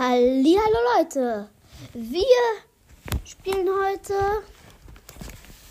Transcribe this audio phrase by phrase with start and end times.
[0.00, 1.48] Hallo Leute,
[1.92, 2.22] wir
[3.24, 4.14] spielen heute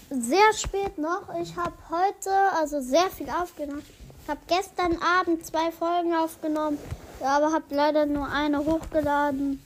[0.10, 1.34] sehr spät noch.
[1.42, 2.29] Ich habe heute
[2.60, 3.86] also sehr viel aufgenommen.
[4.21, 6.78] Ich habe gestern Abend zwei Folgen aufgenommen,
[7.21, 9.63] aber habe leider nur eine hochgeladen.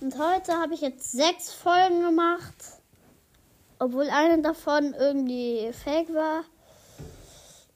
[0.00, 2.54] Und heute habe ich jetzt sechs Folgen gemacht,
[3.80, 6.44] obwohl eine davon irgendwie fake war.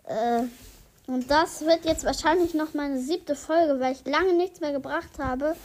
[0.04, 0.44] Äh,
[1.08, 5.18] und das wird jetzt wahrscheinlich noch meine siebte Folge, weil ich lange nichts mehr gebracht
[5.18, 5.56] habe.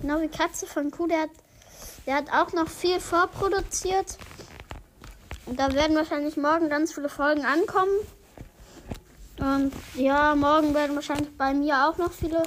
[0.00, 1.30] Genau wie Katze von Kuh, der hat,
[2.06, 4.18] der hat auch noch viel vorproduziert.
[5.46, 7.92] Und da werden wahrscheinlich morgen ganz viele Folgen ankommen.
[9.38, 12.42] Und ja, morgen werden wahrscheinlich bei mir auch noch viele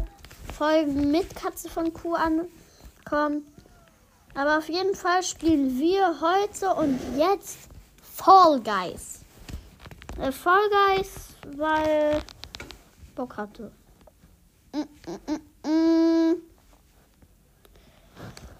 [0.57, 3.45] Folgen mit Katze von Kuh ankommen.
[4.35, 7.57] Aber auf jeden Fall spielen wir heute und jetzt
[8.01, 9.19] Fall Guys.
[10.19, 11.09] Äh, Fall Guys,
[11.57, 12.21] weil
[13.15, 13.71] Bock hatte.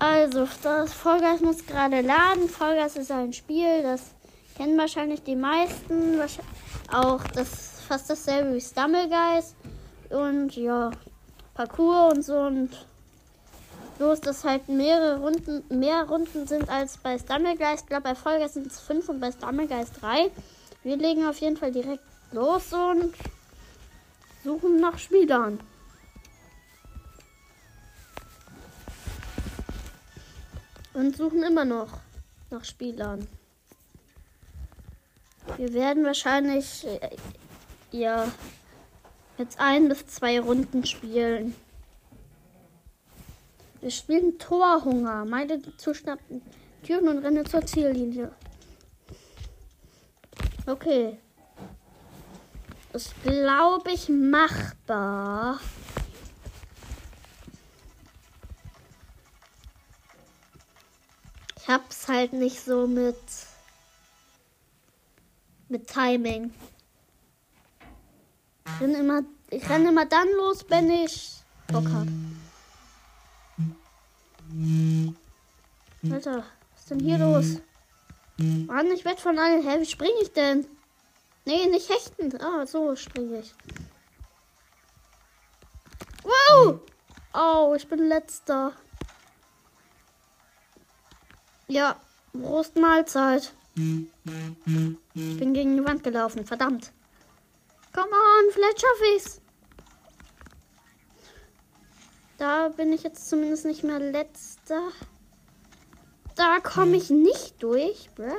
[0.04, 2.50] Also, das Vollgas muss gerade laden.
[2.50, 4.02] Vollgas ist ein Spiel, das
[4.58, 6.20] kennen wahrscheinlich die meisten.
[6.92, 9.56] Auch das fast dasselbe wie Stumblegeist.
[10.10, 10.92] Und ja,
[11.54, 12.38] Parcours und so.
[12.38, 12.86] Und
[13.98, 17.84] bloß, dass halt mehrere Runden, mehr Runden sind als bei Stumblegeist.
[17.84, 20.32] Ich glaube, bei Vollgas sind es fünf und bei Stumblegeist drei.
[20.84, 23.16] Wir legen auf jeden Fall direkt los und
[24.44, 25.62] Suchen nach Spielern.
[30.94, 31.99] Und suchen immer noch
[32.49, 33.27] nach Spielern.
[35.58, 37.09] Wir werden wahrscheinlich äh,
[37.91, 38.31] ja
[39.38, 41.55] jetzt ein bis zwei Runden spielen.
[43.81, 45.25] Wir spielen Torhunger.
[45.25, 46.41] Meide die zuschnappten
[46.83, 48.31] Türen und renne zur Ziellinie.
[50.66, 51.17] Okay
[52.94, 55.59] ist, glaube ich, machbar.
[61.64, 63.16] Ich hab's halt nicht so mit
[65.70, 66.54] mit Timing.
[68.65, 72.08] Ich renne immer, ich renne immer dann los, wenn ich Bock hab.
[76.11, 76.43] Alter,
[76.73, 77.45] was ist denn hier los?
[78.67, 79.65] Mann, ich werd von allen.
[79.65, 80.67] Hä, wie springe ich denn?
[81.45, 82.42] Nee, nicht hechten.
[82.42, 83.54] Ah, so springe ich.
[86.23, 86.82] Wow!
[87.33, 88.73] Oh, ich bin letzter.
[91.68, 91.96] Ja,
[92.34, 93.54] Prost Mahlzeit.
[93.76, 94.08] Ich
[95.14, 96.92] bin gegen die Wand gelaufen, verdammt.
[97.94, 99.42] Come on, vielleicht schaffe ich's.
[102.38, 104.90] Da bin ich jetzt zumindest nicht mehr letzter.
[106.36, 108.32] Da komme ich nicht durch, bruh.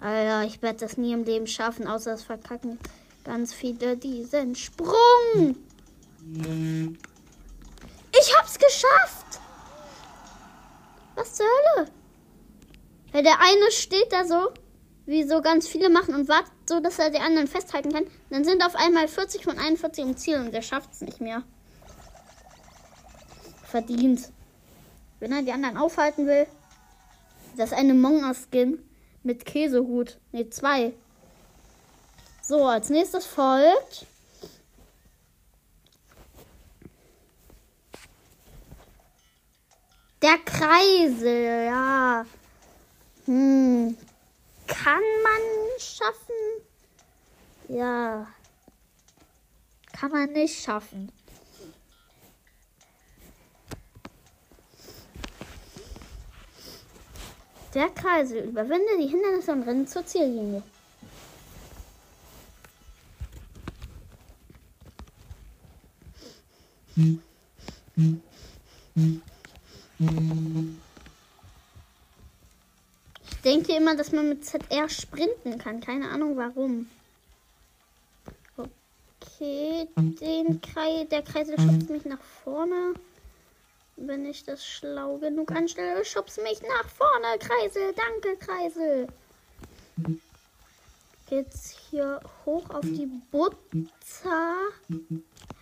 [0.00, 2.78] Alter, ich werde das nie im Leben schaffen, außer es verkacken
[3.24, 5.56] ganz viele diesen Sprung.
[8.12, 9.40] Ich hab's geschafft.
[11.14, 11.88] Was zur Hölle?
[13.12, 14.50] Ja, der eine steht da so,
[15.06, 18.06] wie so ganz viele machen und wartet so, dass er die anderen festhalten kann.
[18.30, 21.42] Dann sind auf einmal 40 von 41 im Ziel und der schafft's nicht mehr.
[23.64, 24.30] Verdient.
[25.20, 26.46] Wenn er die anderen aufhalten will.
[27.56, 28.78] Das ist eine Monga-Skin
[29.22, 30.18] mit Käsehut.
[30.32, 30.94] Ne, zwei.
[32.42, 34.06] So, als nächstes folgt.
[40.22, 42.24] Der Kreisel, ja.
[43.26, 43.96] Hm.
[44.66, 45.42] Kann man
[45.78, 46.34] schaffen?
[47.68, 48.26] Ja.
[49.92, 51.12] Kann man nicht schaffen.
[57.74, 58.48] Der Kreisel.
[58.48, 60.62] Überwinde die Hindernisse und renne zur Ziellinie.
[73.44, 75.80] Denke immer, dass man mit ZR sprinten kann.
[75.80, 76.88] Keine Ahnung warum.
[78.56, 82.94] Okay, den Kreis, der Kreisel schubst mich nach vorne.
[83.96, 87.94] Wenn ich das schlau genug anstelle, schubst mich nach vorne, Kreisel.
[87.94, 89.08] Danke, Kreisel.
[91.28, 94.56] Geht's hier hoch auf die Butter.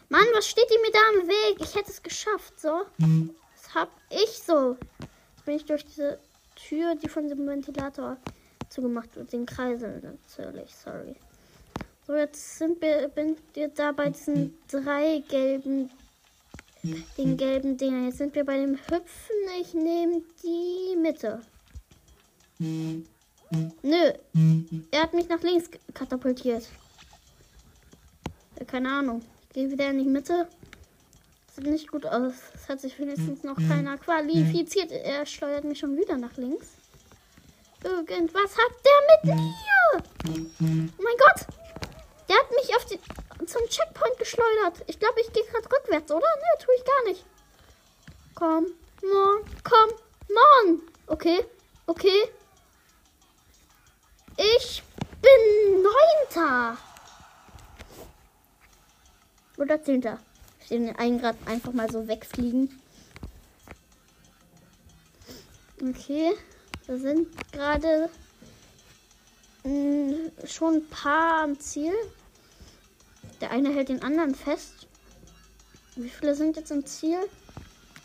[0.09, 1.61] Mann, was steht die mir da im Weg?
[1.61, 2.83] Ich hätte es geschafft, so.
[2.99, 4.77] Das hab ich so.
[5.01, 6.19] Jetzt bin ich durch diese
[6.69, 8.17] Tür, die von dem Ventilator
[8.69, 11.17] zugemacht wird, den Kreisel natürlich, sorry.
[12.07, 15.91] So, jetzt sind wir, bin wir da bei diesen drei gelben
[16.83, 18.07] den gelben Dinger.
[18.07, 19.37] Jetzt sind wir bei dem Hüpfen.
[19.61, 21.41] Ich nehme die Mitte.
[22.59, 24.13] Nö.
[24.91, 26.69] Er hat mich nach links katapultiert.
[28.67, 29.23] Keine Ahnung.
[29.53, 30.49] Gehe wieder in die Mitte.
[31.61, 32.35] Sieht nicht gut aus.
[32.55, 34.91] Es hat sich wenigstens noch keiner qualifiziert.
[34.91, 36.69] Er steuert mich schon wieder nach links.
[37.83, 40.03] Irgendwas hat der mit mir.
[40.29, 41.47] Oh mein Gott.
[42.29, 42.99] Der hat mich auf die,
[43.47, 44.85] zum Checkpoint geschleudert.
[44.87, 46.21] Ich glaube, ich gehe gerade rückwärts, oder?
[46.21, 47.25] Ne, tue ich gar nicht.
[48.35, 48.67] Komm,
[49.03, 49.91] morgen, komm,
[50.29, 50.83] morgen.
[51.07, 51.45] Okay,
[51.87, 52.31] okay.
[54.37, 54.83] Ich
[55.21, 56.77] bin Neunter.
[59.59, 60.19] Oder Zehnter.
[60.71, 62.81] Den einen gerade einfach mal so wegfliegen.
[65.83, 66.33] Okay.
[66.87, 68.11] Wir sind gerade
[69.63, 71.93] hm, schon ein paar am Ziel.
[73.41, 74.89] Der eine hält den anderen fest.
[75.97, 77.19] Wie viele sind jetzt im Ziel?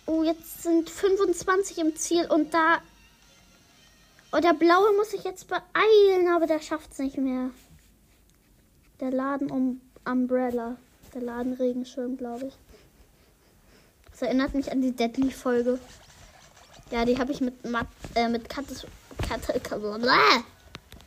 [0.05, 2.79] Oh, jetzt sind 25 im Ziel und da.
[4.31, 7.49] Oh, der blaue muss sich jetzt beeilen, aber der schafft es nicht mehr.
[8.99, 10.77] Der Laden um Umbrella.
[11.15, 12.53] Der Laden Regenschirm, glaube ich.
[14.11, 15.79] Das erinnert mich an die Deadly-Folge.
[16.91, 18.85] Ja, die habe ich mit, Mat äh, mit Katze,
[19.25, 19.53] Katze,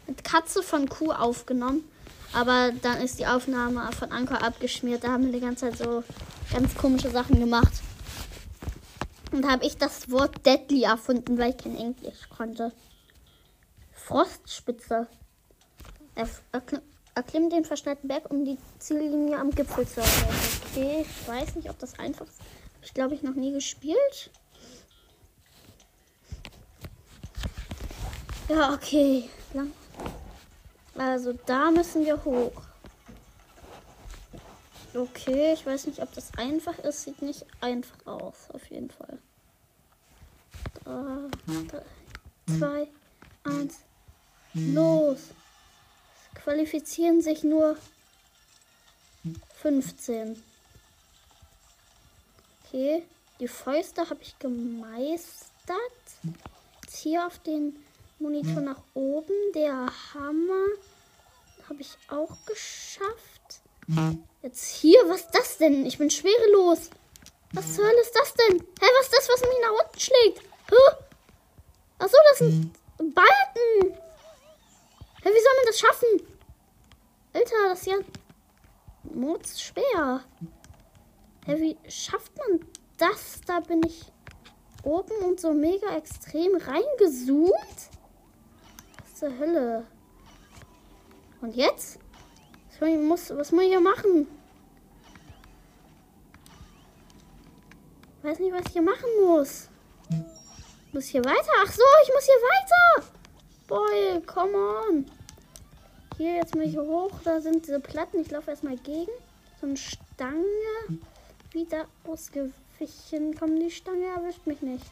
[0.06, 1.84] mit Katze von Kuh aufgenommen.
[2.32, 5.04] Aber dann ist die Aufnahme von Anker abgeschmiert.
[5.04, 6.02] Da haben wir die ganze Zeit so
[6.54, 7.82] ganz komische Sachen gemacht.
[9.30, 12.72] Und da habe ich das Wort Deadly erfunden, weil ich kein Englisch konnte.
[13.92, 15.06] Frostspitze.
[16.14, 16.28] Er,
[17.18, 20.60] erklimmt den verschneiten Berg, um die Ziellinie am Gipfel zu erreichen.
[20.70, 22.38] Okay, ich weiß nicht, ob das einfach ist.
[22.40, 24.30] Habe ich, glaube ich, noch nie gespielt.
[28.48, 29.28] Ja, okay.
[30.96, 32.52] Also da müssen wir hoch.
[34.94, 37.02] Okay, ich weiß nicht, ob das einfach ist.
[37.02, 39.18] Sieht nicht einfach aus, auf jeden Fall.
[40.84, 41.82] Drei,
[42.58, 42.88] zwei,
[43.42, 43.80] eins,
[44.54, 45.18] los.
[46.34, 47.76] Qualifizieren sich nur
[49.62, 50.42] 15.
[52.64, 53.02] Okay,
[53.40, 55.78] die Fäuste habe ich gemeistert.
[56.82, 57.76] Jetzt hier auf den
[58.18, 59.34] Monitor nach oben.
[59.54, 60.66] Der Hammer
[61.68, 63.60] habe ich auch geschafft.
[64.42, 65.86] Jetzt hier, was ist das denn?
[65.86, 66.90] Ich bin schwerelos.
[67.52, 68.58] Was zur Hölle ist das denn?
[68.58, 70.42] Hä, was ist das, was mich nach unten schlägt?
[70.70, 70.96] Huh?
[71.98, 73.98] Achso, das sind Balken.
[75.22, 76.08] Hä, wie soll man das schaffen?
[77.32, 77.96] Alter, das ist ja
[79.02, 80.24] Mords schwer.
[81.46, 82.60] Hä, wie schafft man
[82.98, 83.40] das?
[83.46, 84.12] Da bin ich
[84.82, 87.90] oben und so mega extrem reingezoomt
[89.14, 89.86] zur Hölle?
[91.40, 91.98] Und jetzt?
[92.78, 94.28] Was muss, was muss ich hier machen?
[98.22, 99.68] Weiß nicht, was ich hier machen muss.
[100.92, 101.52] Muss hier weiter?
[101.64, 103.17] Ach so, ich muss hier weiter.
[103.68, 105.06] Boy, come on.
[106.16, 107.12] Hier jetzt mal hier hoch.
[107.22, 108.20] Da sind diese Platten.
[108.20, 109.12] Ich laufe erstmal gegen.
[109.60, 111.00] So eine Stange.
[111.52, 113.36] Wieder ausgewichen.
[113.38, 114.90] Komm, die Stange erwischt mich nicht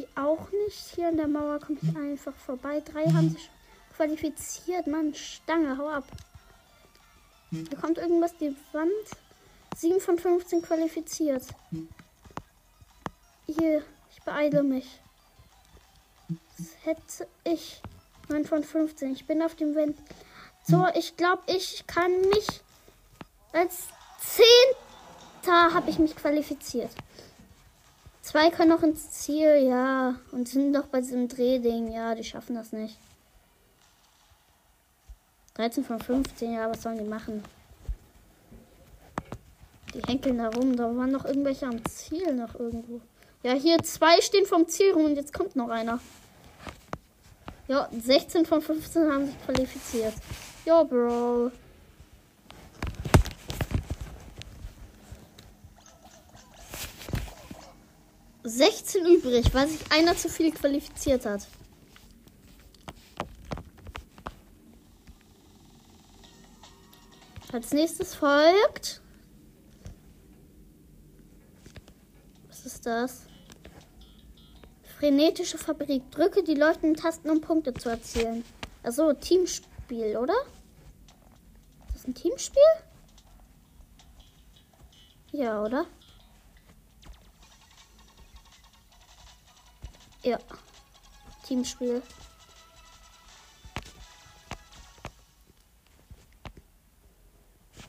[0.00, 0.94] die auch nicht.
[0.94, 2.80] Hier an der Mauer komme ich einfach vorbei.
[2.80, 3.50] Drei haben sich
[3.96, 4.86] qualifiziert.
[4.86, 6.04] Mann, Stange, hau ab.
[7.50, 8.90] Da kommt irgendwas die Wand.
[9.76, 11.42] 7 von 15 qualifiziert.
[13.46, 15.00] Hier, ich beeile mich.
[16.82, 17.82] Hätte ich
[18.28, 19.12] 9 von 15.
[19.12, 19.96] Ich bin auf dem Wind.
[20.66, 22.62] So, ich glaube, ich kann mich
[23.52, 23.88] als
[24.20, 26.90] Zehnter habe ich mich qualifiziert.
[28.22, 30.14] Zwei können noch ins Ziel, ja.
[30.30, 31.90] Und sind doch bei diesem Drehding.
[31.92, 32.96] Ja, die schaffen das nicht.
[35.54, 37.42] 13 von 15, ja, was sollen die machen?
[39.94, 40.76] Die henkeln da rum.
[40.76, 43.00] Da waren noch irgendwelche am Ziel noch irgendwo.
[43.42, 45.98] Ja, hier zwei stehen vom Ziel rum und jetzt kommt noch einer.
[47.70, 50.14] Ja, 16 von 15 haben sich qualifiziert.
[50.64, 51.52] Ja, Bro.
[58.42, 61.46] 16 übrig, weil sich einer zu viel qualifiziert hat.
[67.52, 69.00] Als nächstes folgt.
[72.48, 73.29] Was ist das?
[75.00, 76.10] Frenetische Fabrik.
[76.10, 78.44] Drücke die leuchtenden Tasten, um Punkte zu erzielen.
[78.82, 80.34] Also Teamspiel, oder?
[81.86, 82.62] Ist das ein Teamspiel?
[85.32, 85.86] Ja, oder?
[90.22, 90.38] Ja.
[91.44, 92.02] Teamspiel.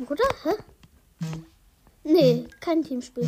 [0.08, 0.24] Oder?
[0.44, 0.50] Hä?
[2.06, 3.28] Nee, kein Teamspiel.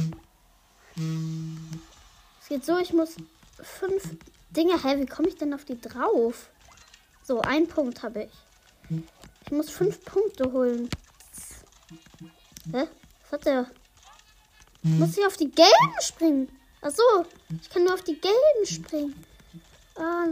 [2.40, 3.18] Es geht so, ich muss
[3.64, 4.18] fünf
[4.52, 4.82] Dinge.
[4.84, 6.50] Hä, wie komme ich denn auf die drauf?
[7.24, 9.04] So, ein Punkt habe ich.
[9.46, 10.90] Ich muss fünf Punkte holen.
[12.72, 12.88] Hä?
[13.24, 13.68] Was hat der?
[14.84, 16.50] Muss ich auf die gelben springen?
[16.82, 17.26] Ach so,
[17.62, 19.26] ich kann nur auf die gelben springen.
[19.96, 20.28] Ah,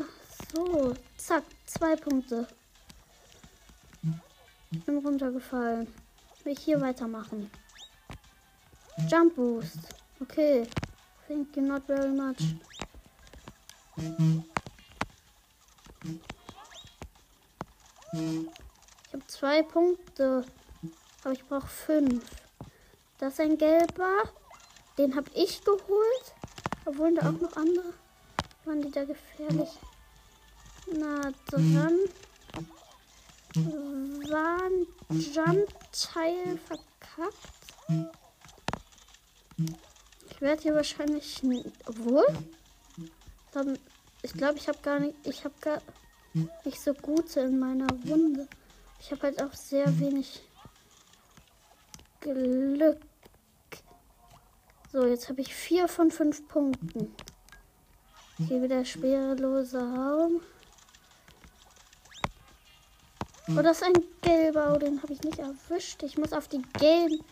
[0.53, 0.93] so.
[1.17, 2.47] Zack, zwei Punkte.
[4.85, 5.87] Bin runtergefallen.
[6.43, 7.49] Will ich hier weitermachen.
[9.09, 9.77] Jump Boost.
[10.19, 10.67] Okay.
[11.27, 12.55] Thank you not very much.
[18.13, 20.45] Ich habe zwei Punkte.
[21.23, 22.23] Aber ich brauche fünf.
[23.19, 24.23] Das ist ein gelber.
[24.97, 26.35] Den habe ich geholt.
[26.85, 27.93] Obwohl da auch noch andere
[28.65, 29.69] waren, die da gefährlich
[30.87, 31.99] nah dran
[34.29, 34.87] waren.
[35.09, 37.37] Jump-Teil verkackt.
[40.29, 41.41] Ich werde hier wahrscheinlich.
[41.85, 42.25] Obwohl?
[43.51, 43.77] Dann,
[44.23, 45.15] ich glaube, ich habe gar nicht.
[45.23, 45.81] Ich habe gar
[46.63, 48.47] nicht so gute in meiner Runde.
[48.99, 50.41] Ich habe halt auch sehr wenig
[52.19, 52.97] Glück.
[54.91, 57.15] So, jetzt habe ich vier von fünf Punkten.
[58.37, 60.41] Hier wieder schwerelose Raum.
[63.49, 64.73] Oh, das ist ein gelber.
[64.75, 66.03] Oh, den habe ich nicht erwischt.
[66.03, 67.23] Ich muss auf die gelben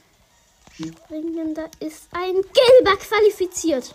[0.74, 1.54] springen.
[1.54, 3.94] Da ist ein gelber qualifiziert.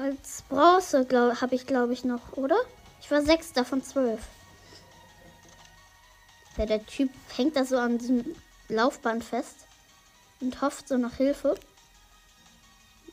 [0.00, 1.06] Als Bronze
[1.40, 2.56] habe ich, glaube ich, noch, oder?
[3.02, 4.20] Ich war sechster von zwölf.
[6.56, 8.24] Ja, der Typ hängt da so an diesem
[8.68, 9.56] Laufband fest
[10.40, 11.54] und hofft so nach Hilfe.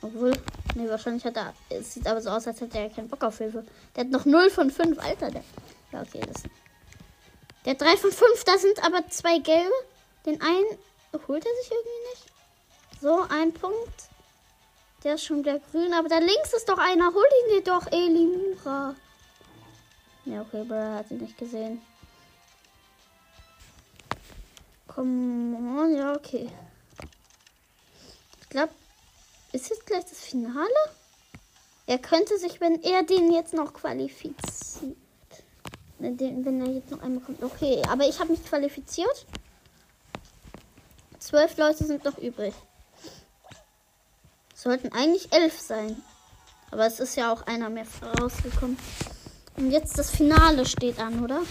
[0.01, 0.31] Obwohl,
[0.75, 1.53] nee, wahrscheinlich hat er.
[1.69, 3.65] Es sieht aber so aus, als hätte er keinen Bock auf Hilfe.
[3.95, 5.31] Der hat noch 0 von 5, Alter.
[5.31, 5.43] Der,
[5.91, 6.43] ja, okay, das.
[7.65, 9.73] Der hat 3 von 5, da sind aber zwei gelbe.
[10.25, 10.77] Den einen
[11.27, 13.01] holt er sich irgendwie nicht.
[13.01, 14.09] So, ein Punkt.
[15.03, 17.13] Der ist schon wieder grün, aber da links ist doch einer.
[17.13, 18.95] Hol ihn dir doch, Elimura.
[20.25, 21.81] Ja, okay, Bro hat ihn nicht gesehen.
[24.87, 26.49] Komm ja, okay.
[28.41, 28.73] Ich glaube,
[29.51, 30.67] ist jetzt gleich das Finale?
[31.85, 34.97] Er könnte sich, wenn er den jetzt noch qualifiziert.
[35.99, 37.41] Den, wenn er jetzt noch einmal kommt.
[37.43, 39.25] Okay, aber ich habe mich qualifiziert.
[41.19, 42.53] Zwölf Leute sind noch übrig.
[44.57, 46.01] Sollten eigentlich elf sein.
[46.71, 47.85] Aber es ist ja auch einer mehr
[48.19, 48.77] rausgekommen.
[49.55, 51.41] Und jetzt das Finale steht an, oder?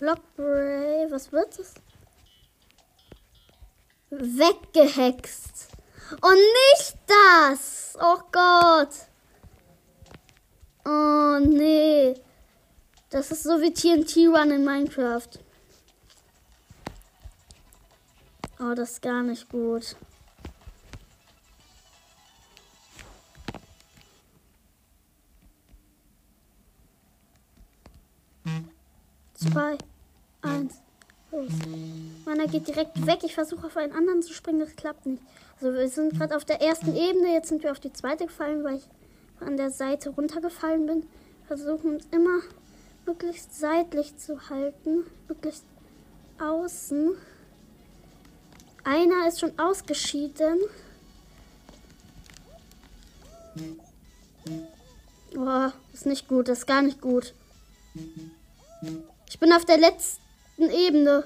[0.00, 1.74] Blockbray, was wird es?
[4.12, 5.68] weggehext.
[6.20, 7.96] Und nicht das.
[8.00, 8.90] Oh Gott.
[10.84, 12.14] Oh nee.
[13.10, 15.28] Das ist so wie TNT Run in Minecraft.
[18.64, 19.96] Oh, das ist gar nicht gut.
[29.34, 29.76] Zwei,
[30.42, 30.80] eins.
[31.32, 31.50] Los.
[32.24, 33.20] Meiner geht direkt weg.
[33.24, 34.60] Ich versuche auf einen anderen zu springen.
[34.60, 35.22] Das klappt nicht.
[35.56, 37.32] Also wir sind gerade auf der ersten Ebene.
[37.32, 38.88] Jetzt sind wir auf die zweite gefallen, weil ich
[39.40, 41.08] an der Seite runtergefallen bin.
[41.48, 42.42] Versuchen uns immer
[43.06, 45.04] möglichst seitlich zu halten.
[45.26, 45.64] Möglichst
[46.38, 47.16] außen.
[48.84, 50.58] Einer ist schon ausgeschieden.
[55.36, 56.48] Oh, ist nicht gut.
[56.48, 57.34] Das ist gar nicht gut.
[59.28, 61.24] Ich bin auf der letzten Ebene.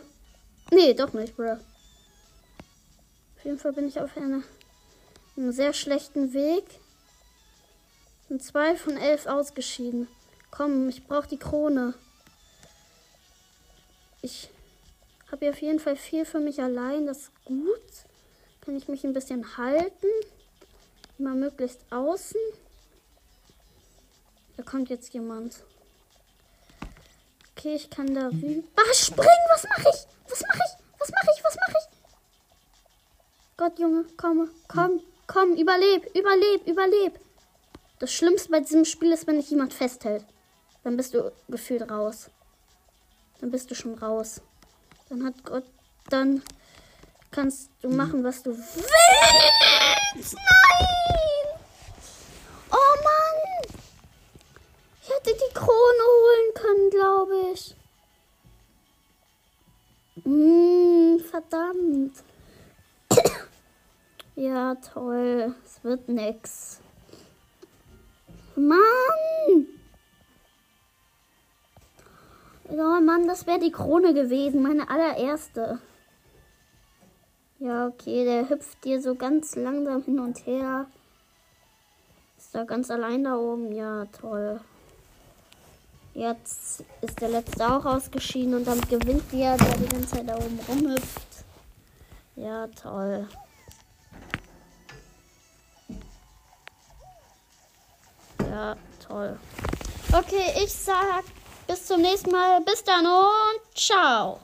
[0.71, 1.53] Nee, doch nicht, bro.
[1.53, 4.43] Auf jeden Fall bin ich auf einer,
[5.37, 6.65] einem sehr schlechten Weg.
[8.29, 10.09] Sind zwei von elf ausgeschieden.
[10.51, 11.95] Komm, ich brauche die Krone.
[14.23, 14.51] Ich
[15.33, 17.07] habe hier auf jeden Fall viel für mich allein.
[17.07, 17.83] Das ist gut.
[18.61, 20.07] Kann ich mich ein bisschen halten.
[21.19, 22.41] Immer möglichst außen.
[24.57, 25.65] Da kommt jetzt jemand.
[27.57, 28.67] Okay, ich kann da rüber.
[28.77, 29.29] Ah, springen!
[29.51, 30.31] Was mache ich?
[30.31, 31.01] Was mache ich?
[31.01, 31.45] Was mache ich?
[31.45, 31.97] Was mache ich?
[33.57, 37.19] Gott, Junge, komm, komm, komm, überleb, überleb, überleb.
[37.99, 40.25] Das Schlimmste bei diesem Spiel ist, wenn dich jemand festhält.
[40.85, 42.31] Dann bist du gefühlt raus.
[43.41, 44.43] Dann bist du schon raus.
[45.09, 45.65] Dann hat Gott,
[46.11, 46.43] dann
[47.31, 50.35] kannst du machen, was du willst.
[50.35, 51.61] Nein!
[52.73, 53.77] Oh Mann!
[55.01, 57.77] Ich hätte die Krone holen können, glaube ich.
[60.25, 62.25] Hm, verdammt.
[64.35, 65.55] ja, toll.
[65.65, 66.81] Es wird nix.
[68.57, 69.76] Mann!
[72.69, 75.79] Oh Mann, das wäre die Krone gewesen, meine allererste.
[77.59, 80.87] Ja, okay, der hüpft hier so ganz langsam hin und her.
[82.37, 83.73] Ist da ganz allein da oben.
[83.73, 84.61] Ja, toll.
[86.13, 90.37] Jetzt ist der letzte auch ausgeschieden und dann gewinnt der, der die ganze Zeit da
[90.37, 91.45] oben rumhüpft.
[92.35, 93.29] Ja, toll.
[98.41, 99.39] Ja, toll.
[100.13, 101.25] Okay, ich sag
[101.67, 102.61] bis zum nächsten Mal.
[102.63, 104.41] Bis dann und ciao.